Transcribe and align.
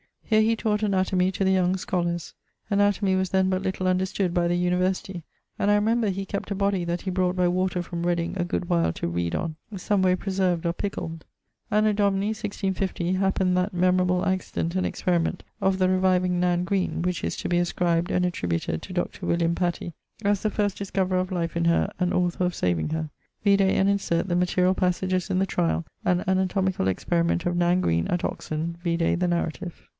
Here 0.23 0.41
he 0.41 0.55
taught 0.55 0.81
anatomy 0.81 1.29
to 1.33 1.43
the 1.43 1.51
young 1.51 1.75
scholars. 1.75 2.33
Anatomy 2.71 3.15
was 3.15 3.29
then 3.31 3.49
but 3.49 3.61
little 3.61 3.85
understood 3.85 4.33
by 4.33 4.47
the 4.47 4.55
university, 4.55 5.23
and 5.59 5.69
I 5.69 5.75
remember 5.75 6.09
he 6.09 6.25
kept 6.25 6.49
a 6.49 6.55
body 6.55 6.85
that 6.85 7.01
he 7.01 7.11
brought 7.11 7.35
by 7.35 7.49
water 7.49 7.83
from 7.83 8.07
Reding 8.07 8.35
a 8.37 8.45
good 8.45 8.69
while 8.69 8.93
to 8.93 9.09
read 9.09 9.35
on, 9.35 9.57
some 9.75 10.01
way 10.01 10.15
preserv'd 10.15 10.65
or 10.65 10.73
pickled. 10.73 11.25
Anno 11.69 11.91
Domini 11.91 12.27
<1650> 12.33 13.13
happened 13.15 13.57
that 13.57 13.73
memorable 13.73 14.25
accident 14.25 14.73
and 14.75 14.87
experiment 14.87 15.43
of 15.59 15.77
the 15.77 15.89
reviving 15.89 16.39
Nan 16.39 16.63
Green, 16.63 17.01
which 17.01 17.25
is 17.25 17.35
to 17.35 17.49
be 17.49 17.59
ascribed 17.59 18.09
and 18.09 18.25
attributed 18.25 18.81
to 18.83 18.93
Dr. 18.93 19.25
William 19.25 19.53
Petty, 19.53 19.93
as 20.23 20.41
the 20.41 20.49
first 20.49 20.77
discoverer 20.77 21.19
of 21.19 21.31
life 21.31 21.57
in 21.57 21.65
her, 21.65 21.91
and 21.99 22.13
author 22.13 22.45
of 22.45 22.55
saving 22.55 22.89
her. 22.89 23.11
Vide 23.43 23.61
and 23.61 23.89
insert 23.89 24.29
the 24.29 24.35
materiall 24.35 24.75
passages 24.77 25.29
in 25.29 25.37
the 25.39 25.45
tryal, 25.45 25.85
and 26.05 26.21
anatomicall 26.21 26.87
experiment 26.87 27.45
of 27.45 27.55
Nan 27.57 27.81
Green 27.81 28.07
at 28.07 28.23
Oxon: 28.23 28.77
vide 28.81 29.19
the 29.19 29.27
narrative. 29.27 29.87